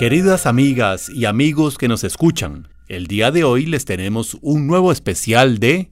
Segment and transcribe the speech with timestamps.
[0.00, 4.92] Queridas amigas y amigos que nos escuchan, el día de hoy les tenemos un nuevo
[4.92, 5.90] especial de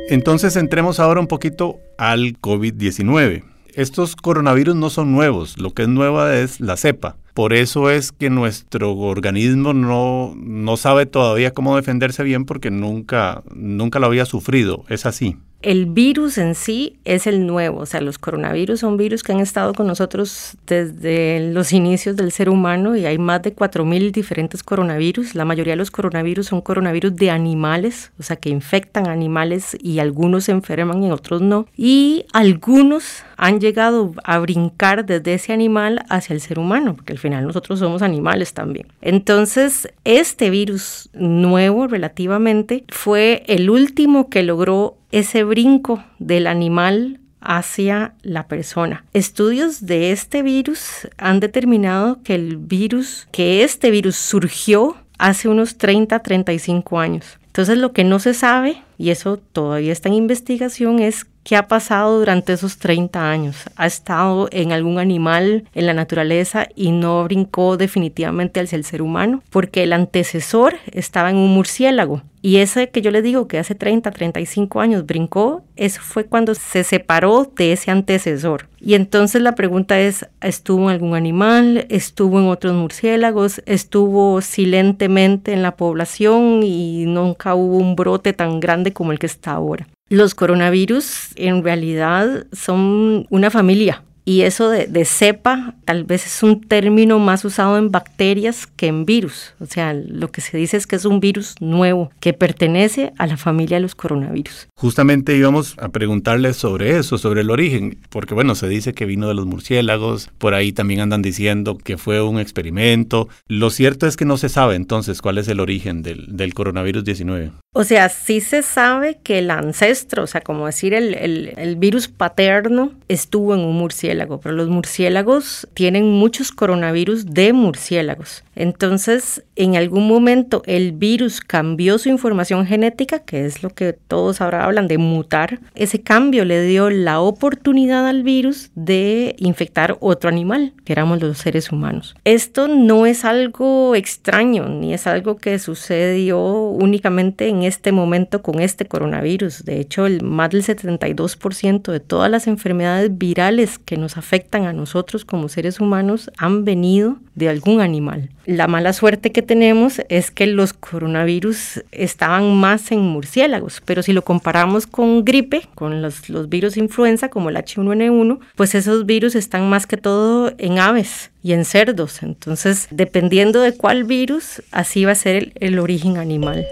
[0.10, 3.44] Entonces entremos ahora un poquito al COVID-19.
[3.76, 7.18] Estos coronavirus no son nuevos, lo que es nueva es la cepa.
[7.36, 13.44] Por eso es que nuestro organismo no, no sabe todavía cómo defenderse bien porque nunca,
[13.54, 14.86] nunca lo había sufrido.
[14.90, 19.24] Es así el virus en sí es el nuevo, o sea, los coronavirus son virus
[19.24, 23.56] que han estado con nosotros desde los inicios del ser humano y hay más de
[23.56, 25.34] 4.000 diferentes coronavirus.
[25.34, 30.00] La mayoría de los coronavirus son coronavirus de animales, o sea, que infectan animales y
[30.00, 31.68] algunos se enferman y otros no.
[31.76, 37.20] Y algunos han llegado a brincar desde ese animal hacia el ser humano, porque al
[37.20, 38.88] final nosotros somos animales también.
[39.02, 48.14] Entonces, este virus nuevo relativamente fue el último que logró ese brinco del animal hacia
[48.22, 49.06] la persona.
[49.14, 55.78] Estudios de este virus han determinado que el virus, que este virus surgió hace unos
[55.78, 57.40] 30, 35 años.
[57.48, 61.70] Entonces lo que no se sabe, y eso todavía está en investigación, es qué ha
[61.70, 63.56] pasado durante esos 30 años.
[63.78, 69.02] Ha estado en algún animal en la naturaleza y no brincó definitivamente hacia el ser
[69.02, 72.22] humano, porque el antecesor estaba en un murciélago.
[72.42, 76.54] Y ese que yo les digo que hace 30, 35 años brincó, eso fue cuando
[76.54, 78.68] se separó de ese antecesor.
[78.82, 81.86] Y entonces la pregunta es, ¿estuvo en algún animal?
[81.88, 83.62] ¿Estuvo en otros murciélagos?
[83.66, 89.28] ¿Estuvo silentemente en la población y nunca hubo un brote tan grande como el que
[89.28, 89.88] está ahora?
[90.10, 96.60] Los coronavirus en realidad son una familia y eso de, cepa tal vez es un
[96.60, 99.54] término más usado en bacterias que en virus.
[99.62, 103.26] O sea, lo que se dice es que es un virus nuevo que pertenece a
[103.26, 104.68] la familia de los coronavirus.
[104.76, 109.30] Justamente íbamos a preguntarle sobre eso, sobre el origen, porque bueno, se dice que vino
[109.30, 113.30] de los murciélagos, por ahí también andan diciendo que fue un experimento.
[113.48, 117.06] Lo cierto es que no se sabe entonces cuál es el origen del, del coronavirus
[117.06, 117.54] 19.
[117.74, 121.78] O sea, sí se sabe que el ancestro, o sea, como decir el, el, el
[121.78, 128.44] virus paterno, estuvo en un murciélago pero los murciélagos tienen muchos coronavirus de murciélagos.
[128.56, 134.40] Entonces, en algún momento el virus cambió su información genética, que es lo que todos
[134.40, 140.30] ahora hablan de mutar, ese cambio le dio la oportunidad al virus de infectar otro
[140.30, 142.16] animal, que éramos los seres humanos.
[142.24, 148.60] Esto no es algo extraño, ni es algo que sucedió únicamente en este momento con
[148.60, 149.66] este coronavirus.
[149.66, 154.74] De hecho, el, más del 72% de todas las enfermedades virales que nos afectan a
[154.74, 158.30] nosotros como seres humanos han venido de algún animal.
[158.46, 164.14] La mala suerte que tenemos es que los coronavirus estaban más en murciélagos, pero si
[164.14, 169.70] lo comparamos con gripe, con los, virus influenza como el H1N1, pues esos virus están
[169.70, 172.22] más que todo en aves y en cerdos.
[172.22, 176.68] Entonces, dependiendo de cuál virus, así va a ser el, el origen animal.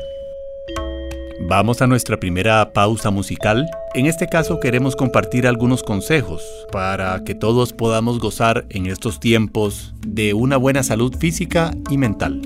[1.48, 3.70] Vamos a nuestra primera pausa musical.
[3.94, 9.94] En este caso queremos compartir algunos consejos para que todos podamos gozar en estos tiempos
[10.08, 12.42] de una buena salud física y mental.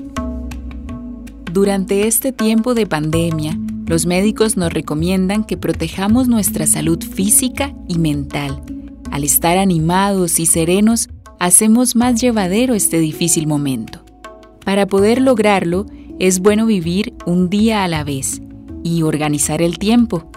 [1.50, 7.98] Durante este tiempo de pandemia, los médicos nos recomiendan que protejamos nuestra salud física y
[7.98, 8.60] mental.
[9.10, 14.04] Al estar animados y serenos, hacemos más llevadero este difícil momento.
[14.62, 15.86] Para poder lograrlo,
[16.18, 18.42] es bueno vivir un día a la vez
[18.82, 20.30] y organizar el tiempo.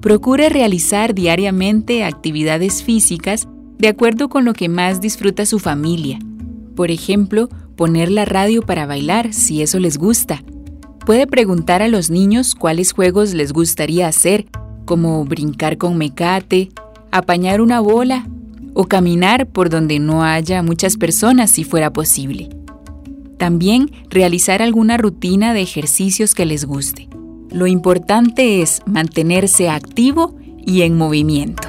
[0.00, 3.46] Procure realizar diariamente actividades físicas
[3.78, 6.18] de acuerdo con lo que más disfruta su familia.
[6.74, 10.42] Por ejemplo, poner la radio para bailar si eso les gusta.
[11.04, 14.46] Puede preguntar a los niños cuáles juegos les gustaría hacer,
[14.84, 16.70] como brincar con mecate,
[17.10, 18.26] apañar una bola
[18.74, 22.48] o caminar por donde no haya muchas personas si fuera posible.
[23.36, 27.08] También realizar alguna rutina de ejercicios que les guste.
[27.52, 31.68] Lo importante es mantenerse activo y en movimiento.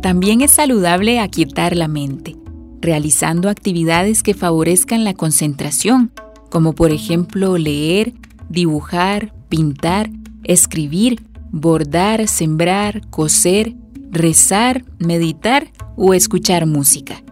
[0.00, 2.34] También es saludable aquietar la mente,
[2.80, 6.10] realizando actividades que favorezcan la concentración,
[6.50, 8.12] como por ejemplo leer,
[8.48, 10.10] dibujar, pintar,
[10.42, 13.74] escribir, bordar, sembrar, coser,
[14.10, 17.22] rezar, meditar o escuchar música.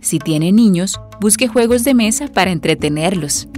[0.00, 3.48] Si tiene niños, busque juegos de mesa para entretenerlos.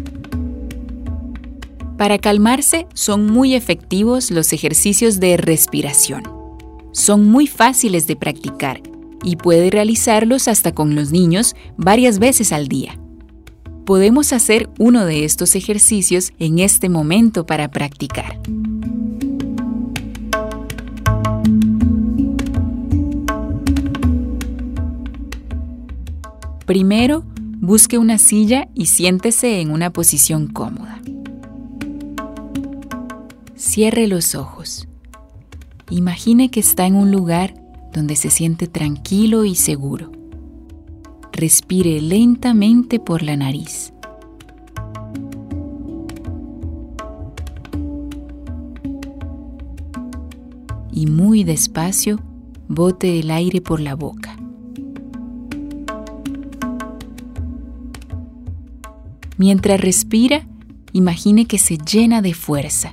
[2.03, 6.25] Para calmarse son muy efectivos los ejercicios de respiración.
[6.91, 8.83] Son muy fáciles de practicar
[9.23, 12.99] y puede realizarlos hasta con los niños varias veces al día.
[13.87, 18.37] Podemos hacer uno de estos ejercicios en este momento para practicar.
[26.67, 27.23] Primero,
[27.61, 31.01] busque una silla y siéntese en una posición cómoda.
[33.65, 34.89] Cierre los ojos.
[35.89, 37.55] Imagine que está en un lugar
[37.93, 40.11] donde se siente tranquilo y seguro.
[41.31, 43.93] Respire lentamente por la nariz.
[50.91, 52.19] Y muy despacio,
[52.67, 54.37] bote el aire por la boca.
[59.39, 60.49] Mientras respira,
[60.93, 62.91] imagine que se llena de fuerza.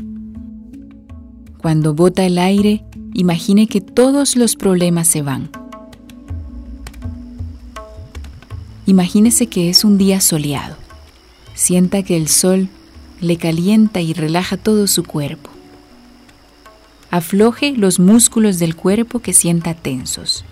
[1.62, 5.50] Cuando bota el aire, imagine que todos los problemas se van.
[8.86, 10.78] Imagínese que es un día soleado.
[11.56, 12.70] Sienta que el sol
[13.20, 15.50] le calienta y relaja todo su cuerpo.
[17.12, 20.46] Afloje los músculos del cuerpo que sienta tensos.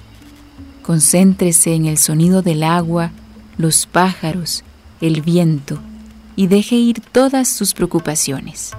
[0.82, 3.12] Concéntrese en el sonido del agua,
[3.58, 4.66] los pájaros,
[5.00, 5.80] el viento
[6.36, 8.74] y deje ir todas sus preocupaciones.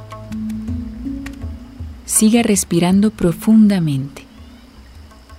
[2.08, 4.22] Siga respirando profundamente.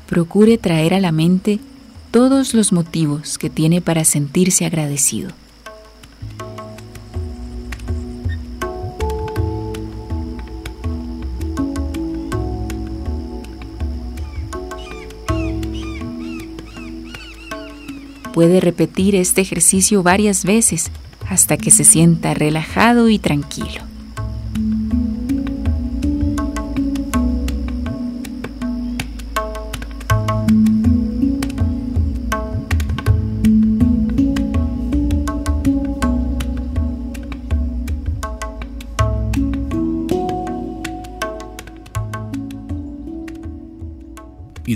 [0.06, 1.58] Procure traer a la mente
[2.12, 5.32] todos los motivos que tiene para sentirse agradecido.
[18.32, 20.92] Puede repetir este ejercicio varias veces
[21.28, 23.89] hasta que se sienta relajado y tranquilo.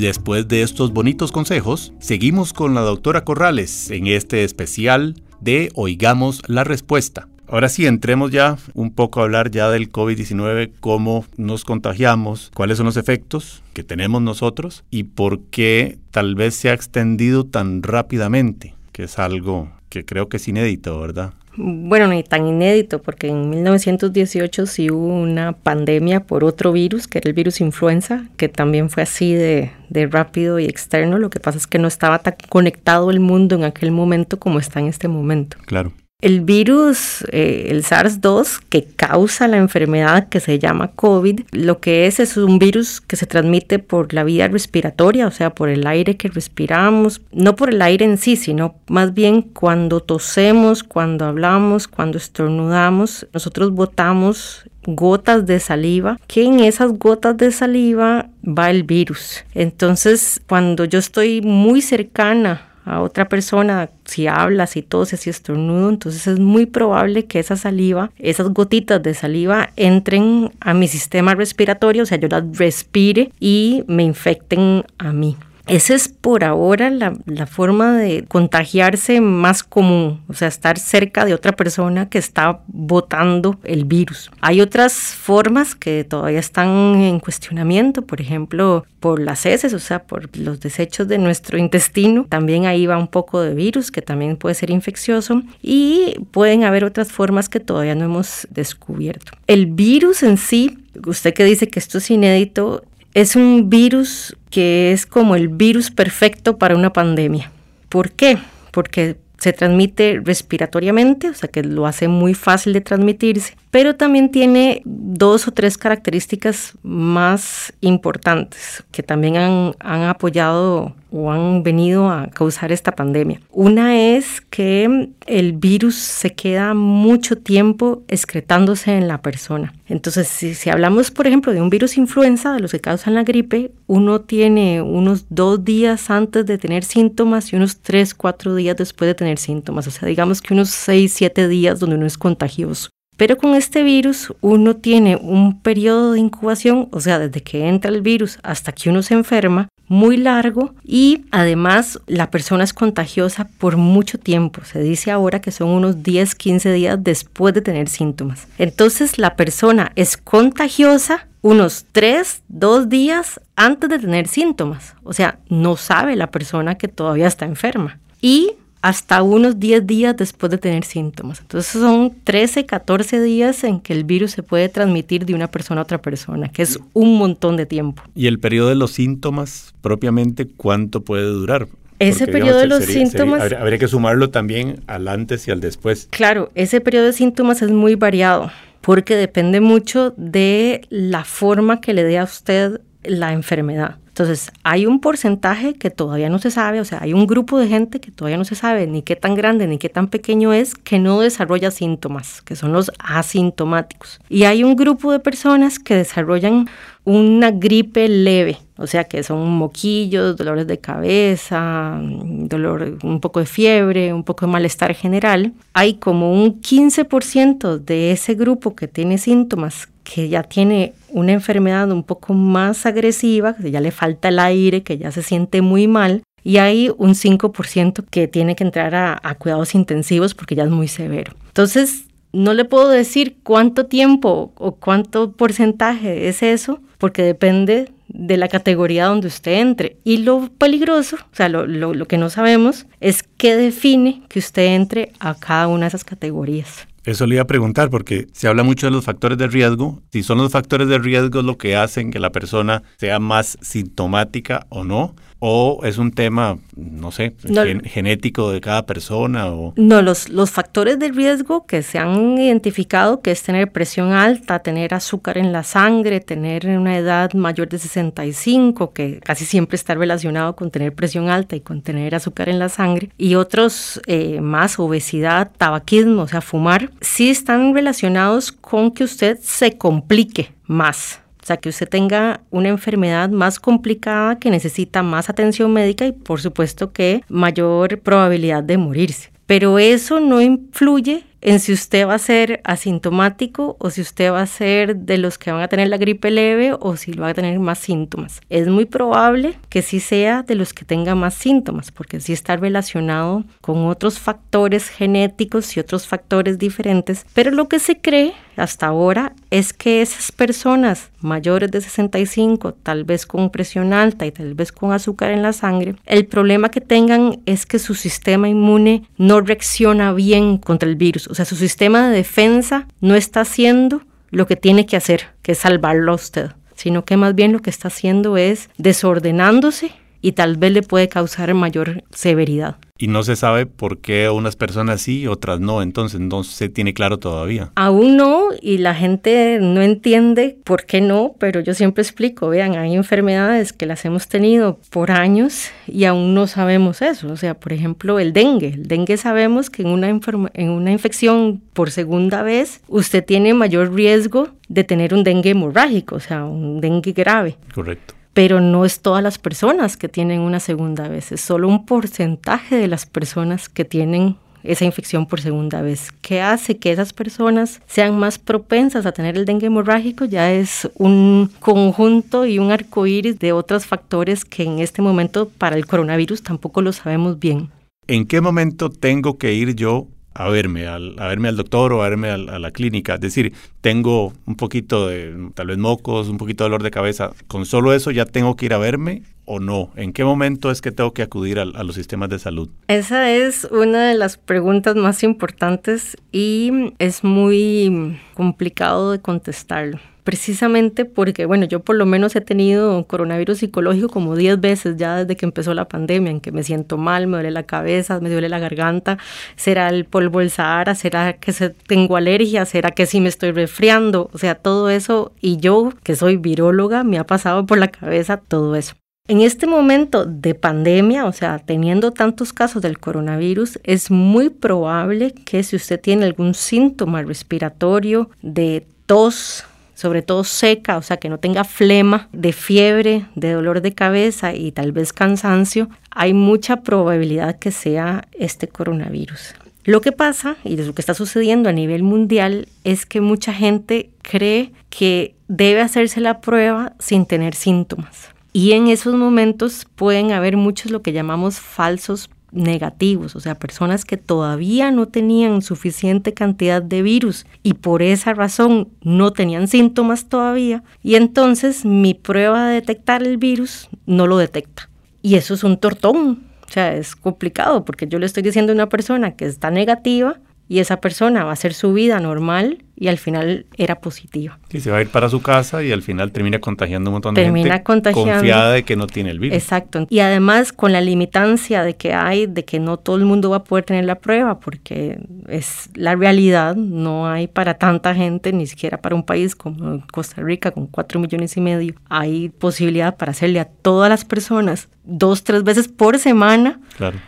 [0.07, 6.41] Después de estos bonitos consejos, seguimos con la doctora Corrales en este especial de Oigamos
[6.48, 7.29] la Respuesta.
[7.48, 12.77] Ahora sí, entremos ya un poco a hablar ya del COVID-19, cómo nos contagiamos, cuáles
[12.77, 17.81] son los efectos que tenemos nosotros y por qué tal vez se ha extendido tan
[17.81, 21.33] rápidamente, que es algo que creo que es inédito, ¿verdad?
[21.55, 27.19] Bueno, ni tan inédito, porque en 1918 sí hubo una pandemia por otro virus, que
[27.19, 31.19] era el virus influenza, que también fue así de, de, rápido y externo.
[31.19, 34.60] Lo que pasa es que no estaba tan conectado el mundo en aquel momento como
[34.60, 35.57] está en este momento.
[35.65, 35.93] Claro.
[36.24, 42.08] El virus, eh, el SARS-2, que causa la enfermedad que se llama COVID, lo que
[42.08, 45.86] es es un virus que se transmite por la vía respiratoria, o sea, por el
[45.86, 51.25] aire que respiramos, no por el aire en sí, sino más bien cuando tosemos, cuando
[51.25, 58.72] hablamos, cuando estornudamos, nosotros botamos gotas de saliva, que en esas gotas de saliva va
[58.72, 59.44] el virus.
[59.53, 65.89] Entonces, cuando yo estoy muy cercana a otra persona, si habla, si tose, si estornudo,
[65.89, 71.35] entonces es muy probable que esa saliva, esas gotitas de saliva entren a mi sistema
[71.35, 75.37] respiratorio, o sea, yo las respire y me infecten a mí.
[75.65, 77.13] Esa es por ahora la,
[77.48, 83.60] forma de contagiarse más común, o sea, estar cerca de otra persona que está botando
[83.63, 84.29] el virus.
[84.41, 90.03] Hay otras formas que todavía están en cuestionamiento, por ejemplo, por las heces, o sea,
[90.03, 92.25] por los desechos de nuestro intestino.
[92.27, 96.84] También ahí va un poco de virus que también puede ser infeccioso y pueden haber
[96.84, 99.32] otras formas que todavía no hemos descubierto.
[99.48, 104.91] El virus en sí, usted que dice que esto es inédito, es un virus que
[104.91, 107.51] es como el virus perfecto para una pandemia.
[107.89, 108.38] ¿Por qué?
[108.69, 114.31] Porque se transmite respiratoriamente, o sea que lo hace muy fácil de transmitirse, pero también
[114.31, 122.09] tiene dos o tres características más importantes que también han, han apoyado o han venido
[122.09, 123.39] a causar esta pandemia.
[123.51, 129.73] Una es que el virus se queda mucho tiempo excretándose en la persona.
[129.88, 133.23] Entonces, si, si, hablamos, por ejemplo, de un virus influenza, de los que causan la
[133.23, 138.75] gripe, uno tiene unos dos días antes de tener síntomas y unos tres, cuatro días
[138.75, 139.87] después de tener síntomas.
[139.87, 142.89] O sea, digamos que unos seis, siete días donde uno es contagioso.
[143.15, 147.91] Pero con este virus uno tiene un periodo de incubación, o sea, desde que entra
[147.91, 153.47] el virus hasta que uno se enferma, muy largo y además la persona es contagiosa
[153.59, 154.63] por mucho tiempo.
[154.63, 158.48] Se dice ahora que son unos 10, 15 días después de tener síntomas.
[158.57, 164.96] Entonces la persona es contagiosa unos 3, 2 días antes de tener síntomas.
[165.03, 168.00] O sea, no sabe la persona que todavía está enferma.
[168.22, 171.39] Y hasta unos 10 días después de tener síntomas.
[171.39, 175.79] Entonces son 13, 14 días en que el virus se puede transmitir de una persona
[175.81, 178.03] a otra persona, que es un montón de tiempo.
[178.13, 181.67] ¿Y el periodo de los síntomas propiamente cuánto puede durar?
[182.00, 183.41] Ese Porque, periodo digamos, de los sería- síntomas...
[183.41, 186.09] sería- habría, habría que sumarlo también al antes y al después.
[186.11, 191.93] Claro, ese periodo de síntomas es muy variado porque depende mucho de la forma que
[191.93, 193.96] le dé a usted la enfermedad.
[194.13, 197.67] Entonces, hay un porcentaje que todavía no se sabe, o sea, hay un grupo de
[197.67, 200.75] gente que todavía no se sabe ni qué tan grande ni qué tan pequeño es,
[200.75, 204.19] que no desarrolla síntomas, que son los asintomáticos.
[204.29, 206.69] Y hay un grupo de personas que desarrollan
[207.05, 213.47] una gripe leve, o sea, que son moquillos, dolores de cabeza, dolor, un poco de
[213.47, 215.53] fiebre, un poco de malestar general.
[215.73, 221.92] Hay como un 15% de ese grupo que tiene síntomas que ya tiene una enfermedad
[221.92, 225.87] un poco más agresiva, que ya le falta el aire, que ya se siente muy
[225.87, 230.70] mal, y hay un 5% que tiene que entrar a, cuidados intensivos porque ya es
[230.70, 231.33] muy severo.
[231.48, 238.37] Entonces, no le puedo decir cuánto tiempo o cuánto porcentaje es eso, porque depende de
[238.37, 239.98] la categoría donde usted entre.
[240.03, 244.39] Y lo peligroso, o sea, lo, lo, lo que no sabemos, es qué define que
[244.39, 246.87] usted entre a cada una de esas categorías.
[247.05, 250.01] Eso le iba a preguntar porque se habla mucho de los factores de riesgo.
[250.11, 254.66] Si son los factores de riesgo lo que hacen que la persona sea más sintomática
[254.70, 255.13] o no,
[255.46, 257.64] o es un tema, no sé, No.
[257.66, 262.38] gen- genético de cada persona o No, los, los factores de riesgo que se han
[262.38, 267.68] identificado, que es tener presión alta, tener azúcar en la sangre, tener una edad mayor
[267.68, 272.48] de 65, que casi siempre está relacionado con tener presión alta y con tener azúcar
[272.48, 278.53] en la sangre, y otros eh, más, obesidad, tabaquismo, o sea, fumar, sí están relacionados
[278.53, 281.20] con que usted se complique más.
[281.44, 286.14] O sea, que usted tenga una enfermedad más complicada que necesita más atención médica y
[286.14, 289.34] por supuesto que mayor probabilidad de morirse.
[289.46, 294.42] Pero eso no influye en si usted va a ser asintomático o si usted va
[294.42, 297.34] a ser de los que van a tener la gripe leve o si va a
[297.34, 298.42] tener más síntomas.
[298.50, 302.56] Es muy probable que sí sea de los que tenga más síntomas, porque sí está
[302.56, 308.88] relacionado con otros factores genéticos y otros factores diferentes, pero lo que se cree hasta
[308.88, 314.53] ahora es que esas personas mayores de 65, tal vez con presión alta y tal
[314.53, 319.03] vez con azúcar en la sangre, el problema que tengan es que su sistema inmune
[319.18, 324.03] no reacciona bien contra el virus, o sea, su sistema de defensa no está haciendo
[324.29, 327.59] lo que tiene que hacer, que es salvarlo a usted, sino que más bien lo
[327.59, 329.93] que está haciendo es desordenándose
[330.24, 332.77] y tal vez le puede causar mayor severidad.
[332.98, 336.94] Y no se sabe por qué unas personas sí, otras no, entonces no se tiene
[336.94, 337.72] claro todavía.
[337.75, 342.77] Aún no, y la gente no entiende por qué no, pero yo siempre explico, vean,
[342.77, 347.27] hay enfermedades que las hemos tenido por años y aún no sabemos eso.
[347.27, 348.68] O sea, por ejemplo, el dengue.
[348.68, 353.94] El dengue sabemos que en una, en una infección por segunda vez, usted tiene mayor
[353.94, 357.57] riesgo de tener un dengue hemorrágico, o sea, un dengue grave.
[357.74, 361.85] Correcto pero no es todas las personas que tienen una segunda vez, es solo un
[361.85, 366.11] porcentaje de las personas que tienen esa infección por segunda vez.
[366.22, 370.25] ¿Qué hace que esas personas sean más propensas a tener el dengue hemorrágico?
[370.25, 375.50] Ya es un conjunto y un arco iris de otros factores que en este momento
[375.50, 377.69] para el coronavirus tampoco lo sabemos bien.
[378.07, 382.09] ¿En qué momento tengo que ir yo a verme, al, a al doctor o a
[382.09, 383.15] verme a, la clínica.
[383.15, 387.31] Es decir, tengo un poquito de, tal vez mocos, un poquito de dolor de cabeza.
[387.48, 389.91] ¿Con solo eso ya tengo que ir a verme o no?
[389.96, 392.69] ¿En qué momento es que tengo que acudir a, a los sistemas de salud?
[392.87, 401.05] Esa es una de las preguntas más importantes y es muy complicado de contestarlo precisamente
[401.05, 405.36] porque, bueno, yo por lo menos he tenido coronavirus psicológico como 10 veces ya desde
[405.36, 408.50] que empezó la pandemia, en que me siento mal, me duele la cabeza, me duele
[408.50, 409.18] la garganta,
[409.55, 411.51] será el polvo del Sahara, será que
[411.88, 416.16] tengo alergia, será que sí me estoy resfriando, o sea, todo eso, y yo que
[416.16, 418.96] soy viróloga, me ha pasado por la cabeza todo eso.
[419.25, 425.31] En este momento de pandemia, o sea, teniendo tantos casos del coronavirus, es muy probable
[425.31, 429.64] que si usted tiene algún síntoma respiratorio de tos,
[430.03, 434.53] sobre todo seca, o sea, que no tenga flema, de fiebre, de dolor de cabeza
[434.53, 439.55] y tal vez cansancio, hay mucha probabilidad que sea este coronavirus.
[439.85, 444.09] Lo que pasa, y lo que está sucediendo a nivel mundial, es que mucha gente
[444.24, 448.27] cree que debe hacerse la prueba sin tener síntomas.
[448.51, 454.05] Y en esos momentos pueden haber muchos lo que llamamos falsos negativos, o sea, personas
[454.05, 460.29] que todavía no tenían suficiente cantidad de virus y por esa razón no tenían síntomas
[460.29, 464.89] todavía, y entonces mi prueba de detectar el virus no lo detecta.
[465.22, 468.75] Y eso es un tortón, o sea, es complicado porque yo le estoy diciendo a
[468.75, 473.08] una persona que está negativa y esa persona va a hacer su vida normal y
[473.08, 474.60] al final era positiva.
[474.70, 477.36] Sí, se va a ir para su casa y al final termina contagiando un montón
[477.36, 479.58] de gente confiada de que no tiene el virus.
[479.58, 480.06] Exacto.
[480.10, 483.58] Y además con la limitancia de que hay, de que no todo el mundo va
[483.58, 488.68] a poder tener la prueba, porque es la realidad, no hay para tanta gente, ni
[488.68, 493.32] siquiera para un país como Costa Rica con cuatro millones y medio, hay posibilidad para
[493.32, 496.79] hacerle a todas las personas dos, tres veces por semana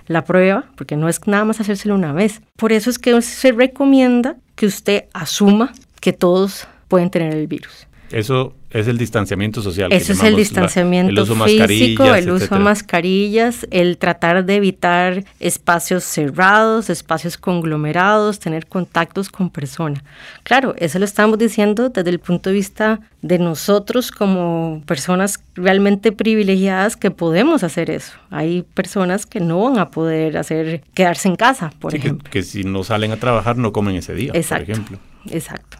[0.07, 2.41] la prueba, porque no es nada más hacérselo una vez.
[2.55, 7.87] Por eso es que se recomienda que usted asuma que todos pueden tener el virus.
[8.11, 9.91] Eso es el distanciamiento social.
[9.91, 15.23] Eso es el distanciamiento el uso físico, el uso de mascarillas, el tratar de evitar
[15.39, 20.03] espacios cerrados, espacios conglomerados, tener contactos con personas.
[20.43, 26.11] Claro, eso lo estamos diciendo desde el punto de vista de nosotros como personas realmente
[26.11, 28.13] privilegiadas que podemos hacer eso.
[28.29, 32.25] Hay personas que no van a poder hacer quedarse en casa, por ejemplo.
[32.25, 34.99] Que, que, si no salen a trabajar no comen ese día, exacto, por ejemplo.
[35.31, 35.77] Exacto.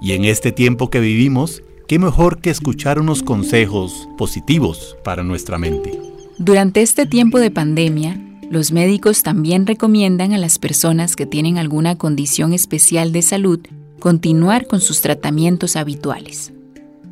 [0.00, 5.58] Y en este tiempo que vivimos, qué mejor que escuchar unos consejos positivos para nuestra
[5.58, 5.98] mente.
[6.38, 11.96] Durante este tiempo de pandemia, los médicos también recomiendan a las personas que tienen alguna
[11.96, 13.60] condición especial de salud
[13.98, 16.52] continuar con sus tratamientos habituales.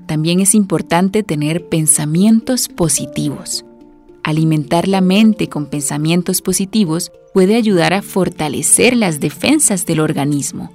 [0.07, 3.64] También es importante tener pensamientos positivos.
[4.22, 10.70] Alimentar la mente con pensamientos positivos puede ayudar a fortalecer las defensas del organismo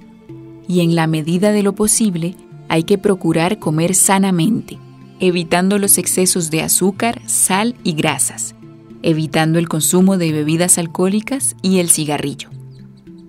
[0.72, 2.34] y en la medida de lo posible
[2.70, 4.78] hay que procurar comer sanamente,
[5.20, 8.54] evitando los excesos de azúcar, sal y grasas,
[9.02, 12.48] evitando el consumo de bebidas alcohólicas y el cigarrillo.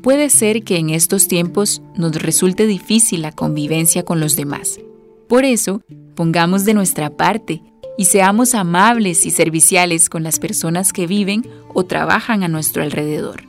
[0.02, 4.80] Puede ser que en estos tiempos nos resulte difícil la convivencia con los demás.
[5.28, 5.82] Por eso,
[6.16, 7.62] pongamos de nuestra parte
[7.98, 13.44] y seamos amables y serviciales con las personas que viven o trabajan a nuestro alrededor.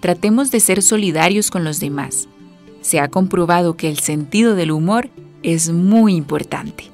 [0.00, 2.28] tratemos de ser solidarios con los demás.
[2.88, 5.10] Se ha comprobado que el sentido del humor
[5.42, 6.84] es muy importante.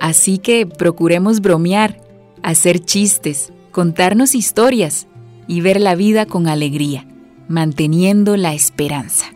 [0.00, 1.98] Así que procuremos bromear,
[2.42, 5.06] hacer chistes, contarnos historias
[5.46, 7.08] y ver la vida con alegría,
[7.48, 9.32] manteniendo la esperanza.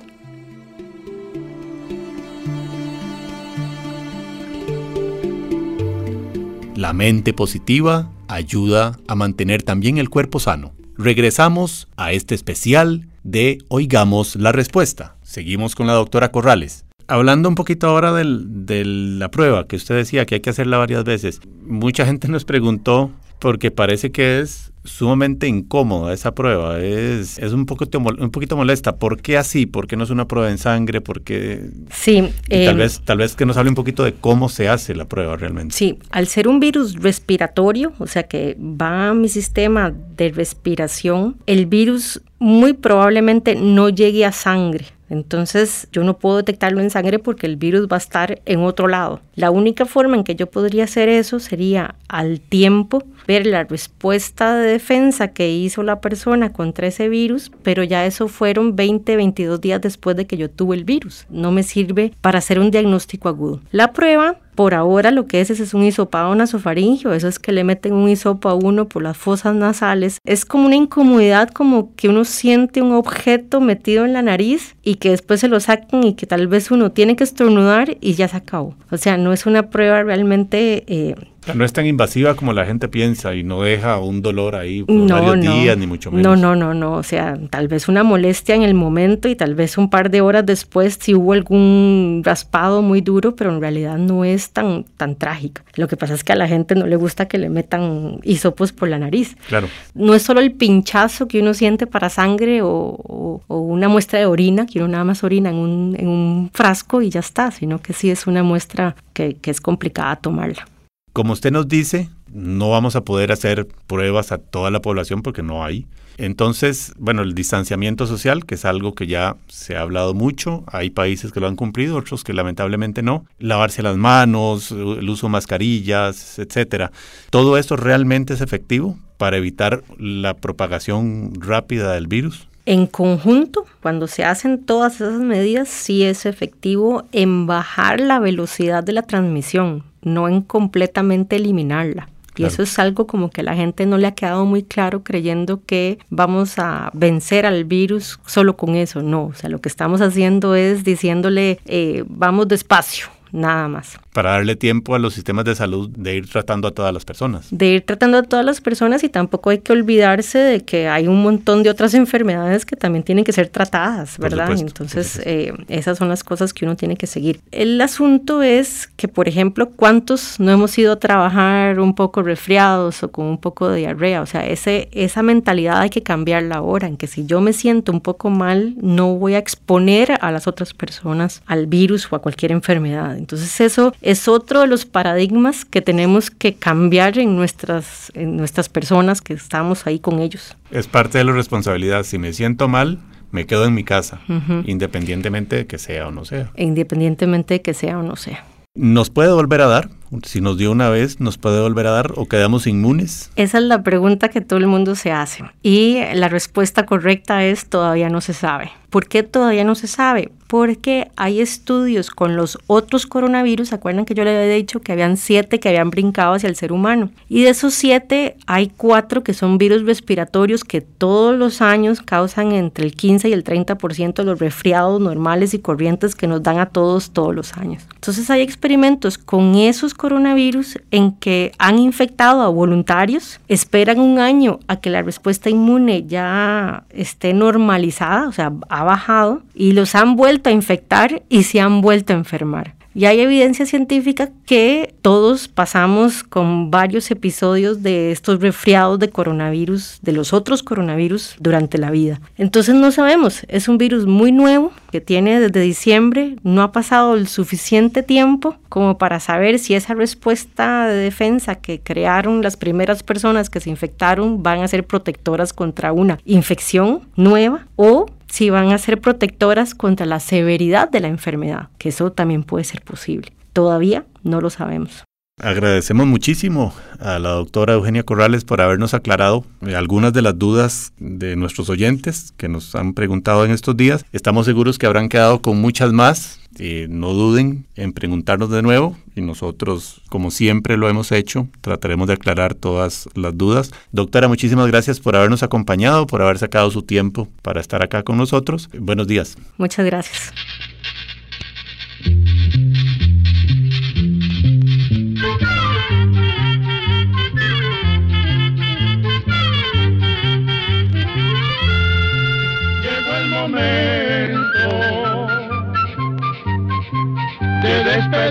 [6.77, 10.73] La mente positiva ayuda a mantener también el cuerpo sano.
[10.99, 15.17] Regresamos a este especial de Oigamos la Respuesta.
[15.33, 16.85] Seguimos con la doctora Corrales.
[17.07, 21.05] Hablando un poquito ahora de la prueba que usted decía que hay que hacerla varias
[21.05, 27.53] veces, mucha gente nos preguntó porque parece que es sumamente incómoda esa prueba, es, es
[27.55, 28.97] un, poquito, un poquito molesta.
[28.97, 29.65] ¿Por qué así?
[29.65, 31.01] ¿Por qué no es una prueba en sangre?
[31.01, 31.63] ¿Por qué?
[31.91, 32.31] Sí.
[32.51, 35.07] tal, em, vez, tal vez que nos hable un poquito de cómo se hace la
[35.07, 35.75] prueba realmente.
[35.75, 41.39] Sí, al ser un virus respiratorio, o sea que va a mi sistema de respiración,
[41.47, 44.85] el virus muy probablemente no llegue a sangre.
[45.13, 48.89] Entonces yo no puedo detectarlo en sangre porque el virus va a estar en otro
[48.89, 49.21] lado.
[49.35, 54.57] La única forma en que yo podría hacer eso sería al tiempo ver la respuesta
[54.57, 59.61] de defensa que hizo la persona contra ese virus, pero ya eso fueron 20, 22
[59.61, 61.27] días después de que yo tuve el virus.
[61.29, 63.61] No me sirve para hacer un diagnóstico agudo.
[63.71, 67.65] La prueba por ahora lo que es es un hisopado nasofaringio, eso es que le
[67.65, 70.19] meten un hisopo a uno por las fosas nasales.
[70.25, 74.97] Es como una incomodidad, como que uno siente un objeto metido en la nariz y
[74.97, 78.29] que después se lo sacan y que tal vez uno tiene que estornudar y ya
[78.29, 78.75] se acabó.
[78.91, 81.15] O sea, no es una prueba realmente eh,
[81.55, 85.09] no es tan invasiva como la gente piensa y no deja un dolor ahí por
[85.09, 86.39] varios días, ni mucho menos.
[86.39, 86.95] No, no, no, no.
[86.95, 90.21] O sea, tal vez una molestia en el momento y tal vez un par de
[90.21, 95.17] horas después si hubo algún raspado muy duro, pero en realidad no es tan, tan
[95.17, 95.65] trágica.
[95.75, 98.73] Lo que pasa es que a la gente no le gusta que le metan hisopos
[98.73, 99.37] por la nariz.
[99.49, 99.69] Claro.
[99.95, 104.67] No es solo el pinchazo que uno siente para sangre o, una muestra de orina,
[104.67, 107.93] que uno nada más orina en un, en un frasco y ya está, sino que
[107.93, 110.67] sí es una muestra que, que es complicada tomarla.
[111.13, 115.43] Como usted nos dice, no vamos a poder hacer pruebas a toda la población porque
[115.43, 115.87] no hay.
[116.17, 120.89] Entonces, bueno, el distanciamiento social, que es algo que ya se ha hablado mucho, hay
[120.89, 123.27] países que lo han cumplido, otros que lamentablemente no.
[123.39, 126.93] Lavarse las manos, el uso de mascarillas, etcétera.
[127.29, 132.49] ¿Todo esto realmente es efectivo para evitar la propagación rápida del virus?
[132.65, 138.85] En conjunto, cuando se hacen todas esas medidas, sí es efectivo en bajar la velocidad
[138.85, 142.09] de la transmisión, no en completamente eliminarla.
[142.37, 145.03] Y eso es algo como que a la gente no le ha quedado muy claro
[145.03, 149.03] creyendo que vamos a vencer al virus solo con eso.
[149.03, 153.99] No, o sea, lo que estamos haciendo es diciéndole, eh, vamos despacio, nada más.
[154.13, 157.49] Para darle tiempo a los sistemas de salud de ir tratando a todas las personas.
[157.51, 161.09] De ir tratando a todas las personas y tampoco hay que olvidarse de que hay
[161.09, 164.53] un montón de otras enfermedades que también tienen que ser tratadas, ¿verdad?
[164.59, 167.41] Entonces, eh, esas son las cosas que uno tiene que seguir.
[167.51, 173.03] El asunto es que, por ejemplo, ¿cuántos no hemos ido a trabajar un poco resfriados
[173.03, 174.21] o con un poco de diarrea?
[174.21, 177.93] O sea, ese, esa mentalidad hay que cambiarla ahora, en que si yo me siento
[177.93, 182.21] un poco mal, no voy a exponer a las otras personas al virus o a
[182.21, 183.17] cualquier enfermedad.
[183.23, 188.69] Entonces eso es otro de los paradigmas que tenemos que cambiar en nuestras, en nuestras
[188.69, 190.57] personas que estamos ahí con ellos.
[190.73, 192.03] Es parte de la responsabilidad.
[192.03, 192.99] Si me siento mal,
[193.31, 194.21] me quedo en mi casa,
[194.65, 196.51] independientemente de que sea o no sea.
[196.57, 198.45] Independientemente de que sea o no sea.
[198.75, 199.89] ¿Nos puede volver a dar?
[200.25, 203.31] Si nos dio una vez, ¿nos puede volver a dar o quedamos inmunes?
[203.37, 205.45] Esa es la pregunta que todo el mundo se hace.
[205.63, 208.73] Y la respuesta correcta es todavía no se sabe.
[208.93, 210.33] ¿Por qué todavía no se sabe?
[210.49, 213.69] Porque hay estudios con los otros coronavirus.
[213.69, 216.57] ¿Se acuerdan que yo le había dicho que habían siete que habían brincado hacia el
[216.57, 217.11] ser humano?
[217.27, 222.53] Y de esos siete hay cuatro que son virus respiratorios que todos los años causan
[222.53, 226.59] entre el 15 y el 30% de los resfriados normales y corrientes que nos dan
[226.59, 227.85] a todos todos los años.
[227.95, 234.61] Entonces hay experimentos con esos coronavirus en que han infectado a voluntarios, esperan un año
[234.69, 238.53] a que la respuesta inmune ya esté normalizada, o sea,
[238.85, 242.75] bajado, y los han vuelto a infectar y se han vuelto a enfermar.
[242.95, 249.99] Y hay evidencia científica que todos pasamos con varios episodios de estos resfriados de coronavirus,
[250.03, 252.21] de los otros coronavirus durante la vida.
[252.37, 257.15] Entonces no sabemos, es un virus muy nuevo que tiene desde diciembre, no ha pasado
[257.15, 263.03] el suficiente tiempo como para saber si esa respuesta de defensa que crearon las primeras
[263.03, 268.73] personas que se infectaron van a ser protectoras contra una infección nueva o si van
[268.73, 273.35] a ser protectoras contra la severidad de la enfermedad, que eso también puede ser posible.
[273.53, 275.05] Todavía no lo sabemos.
[275.39, 280.95] Agradecemos muchísimo a la doctora Eugenia Corrales por habernos aclarado eh, algunas de las dudas
[280.99, 284.07] de nuestros oyentes que nos han preguntado en estos días.
[284.13, 286.41] Estamos seguros que habrán quedado con muchas más.
[286.59, 292.09] Eh, no duden en preguntarnos de nuevo y nosotros, como siempre lo hemos hecho, trataremos
[292.09, 293.73] de aclarar todas las dudas.
[293.91, 298.17] Doctora, muchísimas gracias por habernos acompañado, por haber sacado su tiempo para estar acá con
[298.17, 298.69] nosotros.
[298.79, 299.37] Buenos días.
[299.57, 300.33] Muchas gracias.